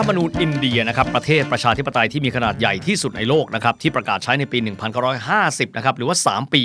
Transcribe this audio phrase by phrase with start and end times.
[0.00, 4.58] ฐธรรมนูญอินเดียนะครับประเทศประชาธิปไตยที่มีขนาดใหญ่ที่สุดในโลกนะครับที่ประกาศใช้ในปี
[5.18, 6.62] 1950 นะครับหรือว่า 3 ปี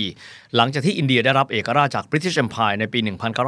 [0.55, 2.99] หลังจากที่อินเดียได้รับเอกราชจาก British Empire ในปี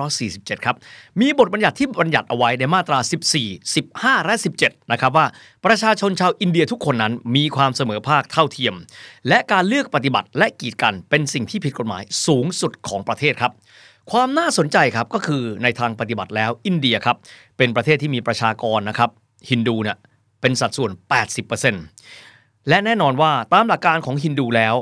[0.08, 0.76] 1947 ครับ
[1.22, 3.00] มีบทบัญญัติที่บัญญัติเอาไว้ในมาตรา
[3.42, 5.26] 14 15 และ 17 นะครับว่า
[5.66, 8.76] ประชาชนชาวอินเดียทุกคนนั้นมีความเสมอภาคเท่าเทียม
[9.28, 13.52] และการเลือกปฏิบัติและกีดกันเป็นสิ่งที่ผิดกฎหมายสูงสุดของประเทศครับ
[14.12, 17.18] ความน่าสนใจครับก็คือในทางปฏิบัติแล้วอินเดียครับ
[17.58, 19.12] เป็นประเทศที่มีประชากรนะครับ
[19.50, 19.98] ฮินดูเนี่ย
[20.42, 20.92] เป็นสัดส่วน
[21.80, 24.76] 80%และแน่นอนว่าตามหลักการของฮินดูแล้ว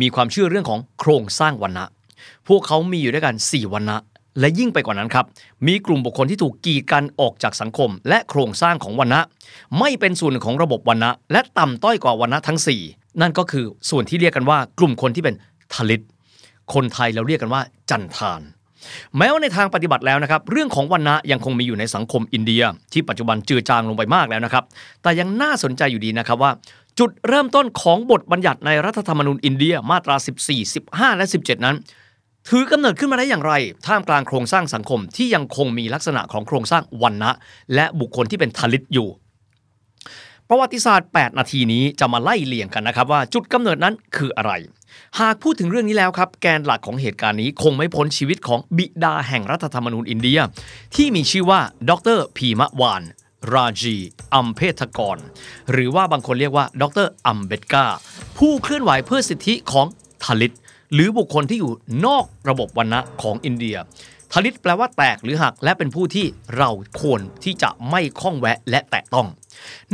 [0.00, 1.86] มีความเชื่อเรื่องของโครงสร้างวันนะ
[2.48, 3.98] พวกเขามีอยู่ด้วยกัน 4วันนะ
[4.40, 5.24] และยิ่งไปกว่านั้นครับ
[5.66, 9.20] มีกลุ่มบุคคลที่ถูกกีดกันออกจากสังคม และโครงสร้างของวันนะ
[9.78, 12.58] ไม่เป็นส่วนของระบบวันนะและต่ำต้อยกว่าวันนะทั้ง
[12.90, 15.34] 4 นั่นก็คือส่วนที่เรียกกันว่ากลุ่มคนที่เป็น
[15.74, 16.04] ทลิต
[16.74, 18.42] คนไทยเราเรียกกันว่าจันทาน
[19.18, 22.62] แม้ว่าในทางปฏิบัติแล้วนะครับ เรื่องของวันนะยังคงมีอยู่ในสังคมอินเดีย
[22.92, 24.64] ที่ปัจจุบันจืดจางลงไปมากแล้วนะครับ
[25.02, 26.52] แต่ยังน่าสนใจอยู่ดีนะครับว่า
[26.98, 31.76] จุดเริ่มต้นของบทบัญญัติในรัฐธรรมนูญอินเดียมาตรา 14 15 และ 17 นั้น
[32.48, 33.52] ถือกำเนิดขึ้นมาได้อย่างไร
[33.86, 37.32] ท่ามกลางโครงสร้างสังคมที่ยังคงมีลักษณะของโครงสร้างวันนะ
[37.74, 39.08] และบุคคลที่เป็นทลิตอยู่
[40.50, 44.52] ประวัติศาสตร์ 8 นาทีนี้จะมาไล่เลี่ยงกันนะครับว่าจุดกำเนิดนั้นคืออะไร
[45.20, 50.40] หากพูดถึงเรื่องนี้แล้วครับ แกนหลักของเหตุการณ์นี้คงไม่พ้นชีวิตของบิดาแห่งรัฐธรรมนูญอินเดีย
[50.96, 53.02] ที่มีชื่อว่าดรพีมะวาน
[53.52, 53.96] ราจี
[54.34, 55.18] อัมเพทกร
[55.72, 57.86] หรือว่าบางคนเรียกว่าดร.อัมเบดการ์
[58.38, 59.86] ผู้เคลื่อนไหวเพื่อสิทธิของ
[60.24, 60.56] ทลิต
[60.92, 61.72] หรือบุคคลที่อยู่
[62.06, 63.76] นอกระบบวรรณะของอินเดีย
[64.32, 66.26] ทลิตแปลว่าแตกหรือหักและเป็นผู้ที่
[66.58, 69.28] เราควรที่จะไม่ข้องแวะและแตะต้อง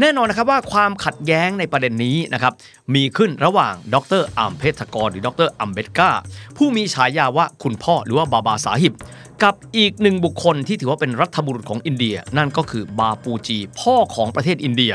[0.01, 2.53] แน่นอนนะครับว่าความขัดแย้งในประเด็นนี้นะครับ
[2.95, 6.11] มีขึ้นระหว่างดร.อัมเพทกรหรือดร.อัมเบดการ์
[6.57, 8.95] ผู้มีฉายาว่าคุณพ่อหรือว่าบาบาสาหิบ
[9.43, 14.95] กับอีกหนึ่งบุคคลที่ถือว่าเป็นรัฐบุรุษของอินเดีย นั่นก็คือบาปูจี พ่อของประเทศอินเดีย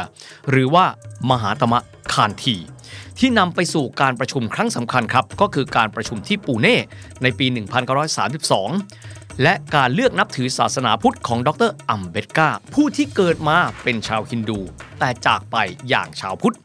[0.49, 0.85] หรือว่า
[1.29, 1.79] มหาตมะ
[2.13, 2.55] คานที
[3.19, 6.77] ที่นำไปสู่การประชุมครั้งสำคัญครับ ก็คือการประชุมที่ปูเน่
[7.23, 7.45] ในปี
[8.21, 14.59] 1932 และการเลือกนับถือศาสนาพุทธของดรอัมเบดกาผู้ที่เกิดมาเป็นชาวฮินดู
[14.99, 15.55] แต่จากไป
[15.89, 16.55] อย่างชาวพุทธ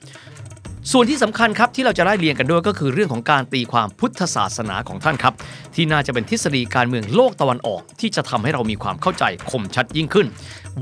[0.92, 5.34] ส่วนที่สำคัญครับที่เราจะได้เรียนกันด้วยก็คือเรื่องของการตีความพุทธศาสนาของท่านครับ
[5.74, 10.26] ที่น่าจะเป็นทฤษฎีการเมืองโลกตะวันออก ที่จะทำให้เรามีความเข้าใจคมชัดยิ่งขึ้น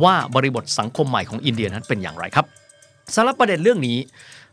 [0.02, 2.46] ว่าบริบทสังคมใหม่ของอินเดียนั้นเป็นอย่างไรครับ
[3.14, 3.98] สำหรับประเด็นเรื่องนี้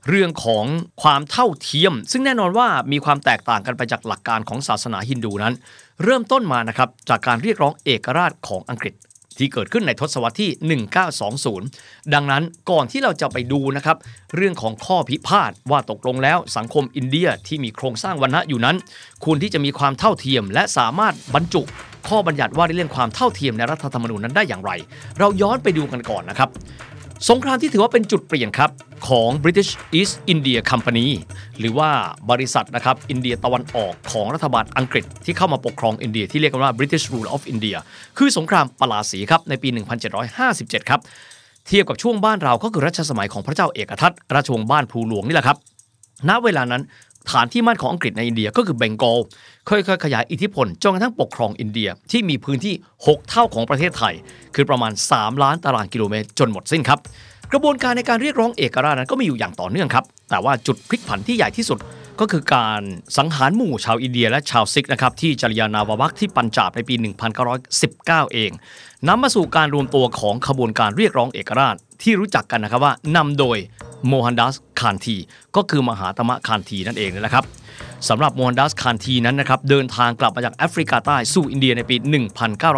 [0.08, 0.66] เรื่องของ
[1.04, 5.54] ความเท่าเทียม ซึ่งแน่นอนว่ามีความแตกต่างกันไปจากหลักการของศาสนาฮินดูนั้น
[6.04, 8.94] เริ่มต้นมานะครับจากการเรียกร้องเอกราชของอังกฤษ
[9.38, 10.82] ที่เกิดขึ้นในทศวรรษที่
[11.52, 13.98] 1920 ดังนั้นก่อนที่เราจะไปดูนะครับ
[14.36, 18.76] เรื่องของข้อพิพาทว่าตกลงแล้วสังคมอินเดียที่มีโครงสร้างวรรณะอยู่นั้น
[19.26, 21.62] ควรที่จะมีความเท่าเทียม และสามารถบรรจุ
[22.10, 24.72] ข้อบัญญัติว่าด้เรื่องความเท่าเทียมในรัฐธรรมนูญนั้นได้อย่างไร
[25.20, 26.50] เราย้อนไปดูกันก่อนนะครับ
[27.30, 28.72] สงครามที่ถือว่าเป็นจุดเปลี่ยนครับ
[29.08, 31.08] ของ British East India Company
[31.60, 31.90] หรือว่า
[32.32, 37.78] บริษัทนะครับอินเดียตะวันออกของรัฐบาลอังกฤษที่เข้ามาปกครองอินเดียที่เรียกกันว่า British Rule of India
[38.18, 39.70] คือสงครามปลาสีครับในปี
[40.30, 41.00] 1757 ครับ
[41.68, 45.58] เทียบกับช่วงบ้านเราก็คือรัชสมัยของพระเจ้าเอกทัตราชวงศ์บ้านภูหลวงนี่แหละครับ
[46.30, 46.84] ณ เวลานั้น
[47.32, 49.20] ฐานที่มั่นของอังกฤษในอินเดียก็คือเบงกอล
[49.70, 52.74] ค่อยๆขยายอิทธิพลจนกระทั่งปกครองอินเดียที่มีพื้นที่
[53.06, 54.14] 6 เท่าของประเทศไทย
[54.56, 57.00] คือประมาณ 3 ล้านตารางกิโลเมตรจนหมดสิ้นครับ
[57.52, 61.80] กระบวนการในการเรียกร้องเอกราชนั้นก็มีอยู่อย่างต่อเนื่องครับ แต่ว่าจุดพลิกผันที่ใหญ่ที่สุด
[62.20, 62.82] ก็คือการ
[63.18, 66.96] สังหารหมู่ชาวอินเดียและชาวซิกข์นะครับที่จัลเลียนวาลาบากที่ปัญจาบในปี
[67.64, 68.52] 1919 เอง
[69.08, 73.58] นำมาสู่การรวมตัวของขบวนการเรียกร้องเอกราชที่รู้จักกันนะครับว่านำโดย
[74.08, 75.18] โมฮันดัสคานที
[75.56, 77.46] ก็คือมหาตมะคานทีนั่นเองนะครับ
[78.10, 81.96] สำหรับโมฮันดัสคานทีนั้นนะครับเดินทางกลับมาจากแอฟริกาใต้สู่อินเดียในปี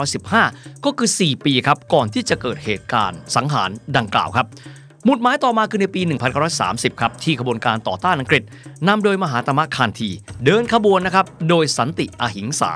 [0.02, 4.48] 1915 ก็คือ 4 ปีครับก่อนที่จะเกิดเหตุการณ์สังหารดังกล่าวครับ
[5.06, 6.02] หมุดหมายต่อมาคือในปี
[6.52, 8.44] 1930 ครับ ที่ขบวนการต่อต้านอังกฤษ
[8.88, 10.10] นำโดยมหาตมะคานที
[10.46, 12.72] เดินขบวนนะครับ โดยสันติอหิงสา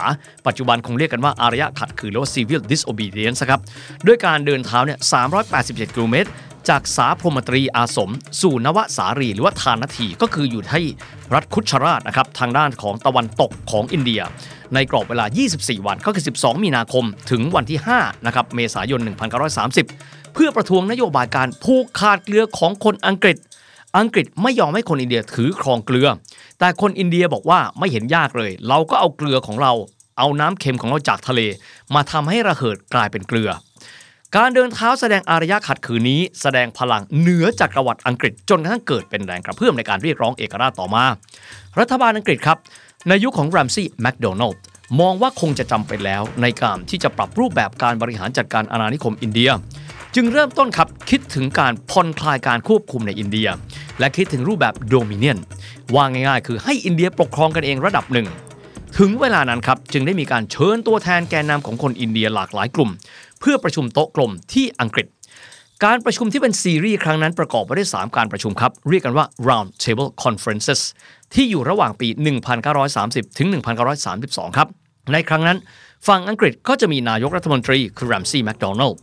[0.45, 3.61] ปัจจุบันคงเรียกกันว่าอารยะขัดขืนหรือว่า civil disobedience ครับ
[4.07, 4.99] ด้วยการเดินเท้าเนี่ย
[5.47, 6.29] 387 กิโลเมตร
[6.69, 8.11] จากสาพรหมตรีอาสม
[8.41, 10.85] สู่นวสารีหรือว่าทานทีก็คืออยู่ที่
[11.33, 14.21] รัฐคุชราชนะครับทางด้านของตะวันตกของอินเดีย
[14.73, 15.25] ในกรอบเวลา
[15.55, 19.01] 24 วันก็คือ 12 มีนาคมถึงวันที่5นะครับเมษายน
[19.67, 23.37] 1930 เพื่อประท้วงนโยบายการผูกขาดเกลือของคนอังกฤษ
[23.97, 26.07] อังกฤษไม่ยอมให้คนอินเดียถือครองเกลือ
[26.59, 29.73] แต่คนอินเดียบอกว่าไม่เห็นยากเลย เราก็เอาเกลือของเรา
[30.17, 31.41] เอาน้ำเค็มของเราจากทะเล
[31.95, 33.49] มาทำให้ระเหิดกลายเป็นเกลือ
[34.39, 41.05] การเดินเท้าแสดงอารยะขัดขืนนี้ แสดงพลังเหนือจักรวรรดิอังกฤษจนกระทั่งเกิดเป็นแรงกระเพื่อมในการเรียกร้องเอกราชต่อมา
[41.79, 42.57] รัฐบาลอังกฤษครับ
[43.07, 44.59] ในยุคของแรมซี่แมคโดนัลด์
[44.99, 49.49] มองว่าคงจะจำเป็นแล้วในการที่จะปรับรูปแบบการบริหารจัดการอาณานิคมอินเดีย
[50.15, 53.47] จึงเริ่มต้นครับคิดถึงการผ่อนคลายการควบคุมในอินเดีย
[53.99, 55.37] และคิดถึงรูปแบบโดมิเนียน
[55.95, 58.27] ว่าง่ายๆ คือให้อินเดียปกครองกันเองระดับหนึ่ง
[58.99, 62.91] ถึงเวลานั้นครับจึงได้มีการเชิญตัวแทนแกนนำของคนอินเดียหลากหลายกลุ่ม
[63.45, 65.07] เพื่อประชุมโต๊ะกลมที่อังกฤษ
[65.85, 70.81] การประชุมที่เป็นซีรีส์ครั้งนั้นประกอบไปด้วย 3 การประชุมครับ เรียกกันว่า Round Table Conferences
[71.33, 72.07] ที่อยู่ระหว่างปี
[72.73, 73.47] 1930 ถึง
[74.01, 74.67] 1932 ครับ
[75.13, 75.57] ในครั้งนั้น
[76.07, 78.95] ฝั่งอังกฤษก็จะมีนายกรัฐมนตรีคือ Ramsay MacDonald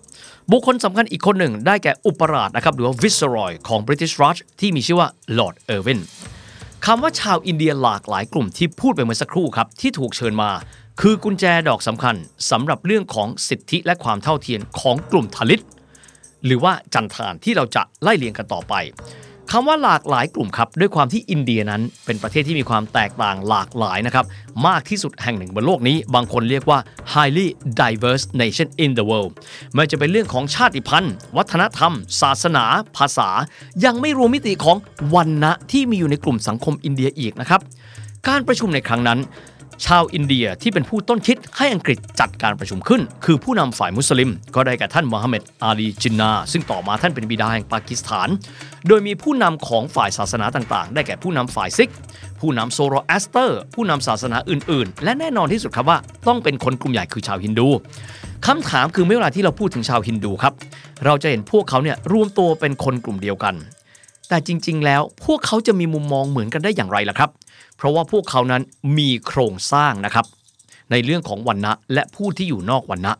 [0.51, 5.09] บุคคลสำคัญอีกคนหนึ่งได้แก่อุปราชนะครับหรือว่า Viceroy ของ British Raj ที่มีชื่อว่า
[5.39, 6.01] Lord Irwin
[6.87, 10.51] คำว่าชาวอินเดียหลากหลายกลุ่มที่พูดไปเมื่อสักครู่ครับ ที่ถูกเชิญมา
[11.01, 12.17] คือกุญแจดอกสำคัญ
[12.51, 15.65] สำหรับเรื่องของสิทธิและความเท่าเทียมของกลุ่มทลิต
[16.45, 18.75] หรือว่าจันทานที่เราจะไล่เลียงกันต่อไป
[19.55, 24.25] คำว่าหลากหลายกลุ่มครับ ด้วยความที่อินเดียนั้นเป็นประเทศที่มีความแตกต่างหลากหลายนะครับ
[24.67, 26.79] มากที่สุดแห่งหนึ่งบนโลกนี้ บางคนเรียกว่า
[27.13, 27.47] highly
[27.81, 29.33] diverse nation in the world
[29.75, 32.65] ไม่จะเป็นเรื่องของชาติพันธุ์ วัฒนธรรม ศาสนา
[32.97, 33.29] ภาษา
[33.85, 34.77] ยังไม่รวมมิติของ
[35.15, 37.61] วรรณะที่มีอยู่ในกลุ่มสังคมอินเดียอีกนะครับ
[38.29, 39.19] การประชุมในครั้งนั้น
[39.87, 48.29] ชาวอินเดียที่เป็นผู้ต้นคิดให้อังกฤษจัดการประชุมขึ้น คือผู้นำฝ่ายมุสลิม ก็ได้แก่ท่านโมฮัมหม็ดอาลีจินนา ซึ่งต่อมาท่านเป็นบิดาแห่งปากีสถาน
[48.89, 51.91] โดยมีผู้นำของฝ่ายศาสนาต่างๆ ได้แก่ผู้นำฝ่ายซิกข์
[52.41, 55.99] ผู้นำโซโรแอสเตอร์ ผู้นำศาสนาอื่นๆ และแน่นอนที่สุดครับว่า
[56.29, 57.69] ต้องเป็นคนกลุ่มใหญ่คือชาวฮินดู
[58.47, 60.53] คำถามคือเมื่อเวลาที่เราพูดถึงชาวฮินดูครับ
[61.05, 63.55] เราจะเห็นพวกเขาเนี่ยรวมตัวเป็นคนกลุ่มเดียวกัน
[64.31, 67.31] แต่จริง ๆ แล้วพวกเขาจะมีมุมมองเหมือนกันได้อย่างไรล่ะครับ
[67.77, 68.63] เพราะว่าพวกเขานั้น
[68.99, 70.27] มีโครงสร้างนะครับ
[70.91, 73.15] ในเรื่องของวันนะและผู้ที่อยู่นอกวันนะ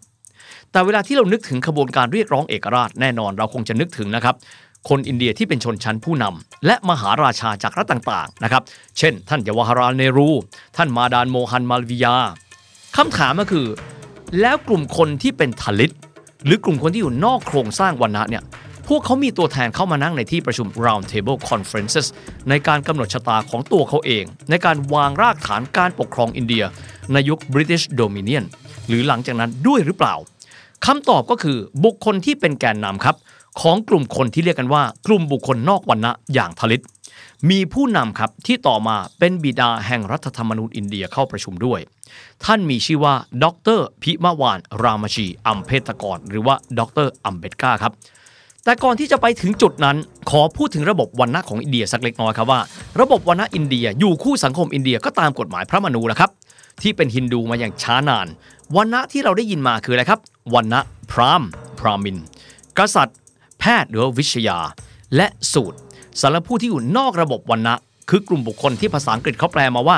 [0.73, 4.35] แต่เวลาที่เรานึกถึงขบวนการเรียกร้องเอกราชแน่นอนเราคงจะนึกถึงนะครับ
[4.89, 8.63] คนอินเดียที่เป็นชนชั้นผู้นำและมหาราชาจากรัฐต่างๆนะครับ
[8.99, 10.29] เช่น ท่านเยาวาราเนรู
[10.77, 12.17] ท่านมาดานโมฮันมาลวิยา
[12.97, 13.67] คำถามก็คือ
[14.41, 15.95] แล้วกลุ่มคนที่เป็นทลิต
[16.45, 18.43] หรือกลุ่มคนที่อยู่นอกโครงสร้างวันนะเนี่ย
[18.95, 22.07] พวกเขามีตัวแทนเข้ามานั่งในที่ประชุม Round Table Conferences
[22.49, 26.65] ในการกำหนดชะตาของตัวเขาเอง ในการวางรากฐานการปกครองอินเดีย
[27.13, 28.45] ในยุค British Dominion
[28.89, 30.15] หรือหลังจากนั้นด้วยหรือเปล่า
[30.87, 33.17] คำตอบก็คือบุคคลที่เป็นแกนนำครับ
[33.61, 36.85] ของกลุ่มคนที่เรียกกันว่ากลุ่มบุคคลนอกวันนะอย่างทลิต
[37.51, 41.81] มีผู้นำครับที่ต่อมาเป็นบิดาแห่งรัฐธรรมนูญอินเดียเข้าประชุมด้วย
[42.45, 43.47] ท่านมีชื่อว่า ด
[43.79, 47.95] รพิมาวาน รามชีอัมเพตกร หรือว่า ดรอัมเบตกาครับ
[48.71, 49.97] แต่ก่อนที่จะไปถึงจุดนั้น
[50.31, 52.61] ขอพูดถึงระบบวันณะของอินเดียสักเล็กน้อยครับว่า
[53.01, 56.31] ระบบวันณะอินเดียอยู่คู่สังคมอินเดียก็ตามกฎหมายพระมนูนะครับ
[56.83, 58.27] ที่เป็นฮินดูมาอย่างช้านาน
[58.77, 60.21] วันณะที่เราได้ยินมาคืออะไรครับ
[60.55, 60.81] วันณะ
[61.11, 61.43] พราม
[61.79, 62.17] พรามิน
[62.79, 63.19] กษัตริย์
[63.61, 64.59] แพทย์หรือวิชยา
[65.17, 65.79] และสูตร
[66.21, 67.75] สำหรับผู้ที่อยู่นอกระบบวันณะ
[68.11, 69.97] คือกลุ่มบุคคลที่ภาษาอังกฤษเขาแปลมาว่า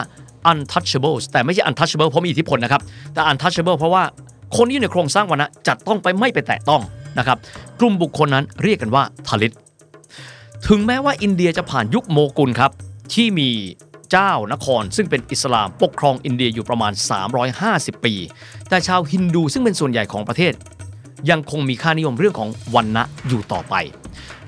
[0.51, 2.83] untouchables แต่ไม่ใช่ untouchable เพราะมีอิทธิพลนะครับ
[3.15, 4.03] แต่ untouchable เพราะว่า
[4.57, 6.83] คนที่อยู่ในโครงสร้างวันณะจะต้องไปไม่ไปแตะต้อง
[7.19, 7.39] นะครับ
[7.81, 9.55] กลุ่มบุคคลนั้นเรียกกันว่าทลิต
[10.69, 12.71] ถึงแม้ว่าอินเดียจะผ่านยุคโมกุลครับ
[13.15, 13.51] ที่มี
[14.11, 16.93] เจ้านคร ซึ่งเป็นอิสลามปกครองอินเดียอยู่ประมาณ
[17.49, 18.15] 350 ปี
[18.69, 20.53] แต่ชาวฮินดูซึ่งเป็นส่วนใหญ่ของประเทศ
[21.31, 23.75] ยังคงมีค่านิยมเรื่องของวันนะอยู่ต่อไป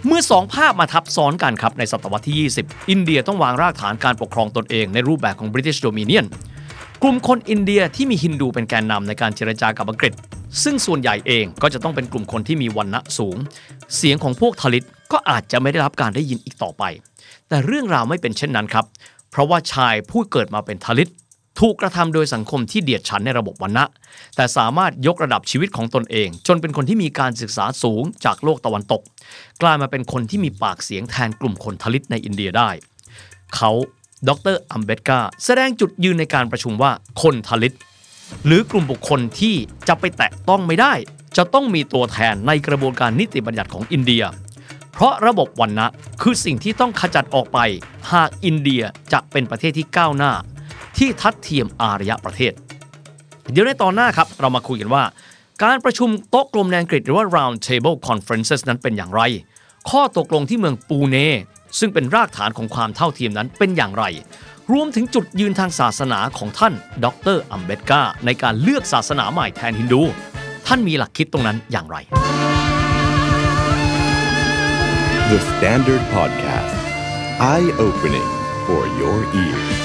[0.06, 6.24] เมื่อสองภาพมาทับซ้อนกันครับในศตวรรษที่ 20 อินเดียต้องวางรากฐานการปกครองตนเองในรูปแบบของ British Dominion
[7.02, 10.12] กลุ่มคนอินเดียที่มีฮินดูเป็นแกนนำในการเจรจากับอังกฤษ
[10.62, 13.36] ซึ่งส่วนใหญ่เองก็จะต้องเป็นกลุ่มคนที่มีวันณะสูง
[13.96, 16.82] เสียงของพวกทลิตก็อาจจะไม่ได้รับการได้ยินอีกต่อไป
[17.48, 18.84] แต่เรื่องราวไม่เป็นเช่นนั้นครับ
[19.30, 21.10] เพราะว่าชายผู้เกิดมาเป็นทลิต
[21.60, 23.84] ถูกกระทำโดยสังคมที่เดียดฉันในระบบวันณะ
[24.36, 29.02] แต่สามารถยกระดับชีวิตของตนเอง จนเป็นคนที่มีการศึกษาสูงจากโลกตะวันตก
[29.62, 32.70] กลายมาเป็นคนที่มีปากเสียงแทนกลุ่มคนทลิตในอินเดียได้
[33.56, 33.70] เขา
[34.28, 36.92] ดรอัมเบตกาแสดงจุดยืนในการประชุมว่า
[37.22, 37.76] คนทลิต
[38.46, 39.54] หรือกลุ่มบุคคลที่
[39.88, 40.92] จะไปแตะต้องไม่ได้
[41.36, 44.24] จะต้องมีตัวแทนในกระบวนการนิติบัญญัติของอินเดีย
[44.92, 45.86] เพราะระบบวันนะ
[46.22, 47.58] คือสิ่งที่ต้องขจัดออกไป
[48.12, 50.32] หากอินเดียจะเป็นประเทศที่ก้าวหน้า
[50.98, 52.52] ที่ทัดเทียมอารยประเทศ
[53.50, 55.04] เดี๋ยวในตอนหน้าครับ เรามาคุยกันว่า
[55.62, 59.22] การประชุมโต๊ะกลมในอังกฤษหรือว่า Round Table Conferences นั้นเป็นอย่างไร
[59.90, 61.16] ข้อตกลงที่เมืองปูเน
[61.78, 64.04] ซึ่งเป็นรากฐานของความเท่าเทียมนั้นเป็นอย่างไร
[64.72, 70.02] รวมถึงจุดยืนทางศาสนาของท่านดรอัมเบตกาในการเลือกศาสนาใหม่แทนฮินดู
[70.66, 71.96] ท่านมีหลักคิดตรงนั้นอย่างไร
[75.30, 76.76] The Standard Podcast.
[77.40, 78.30] Eye opening
[78.66, 79.83] for your ears.